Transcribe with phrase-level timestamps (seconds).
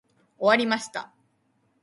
[0.39, 1.13] 終わりました。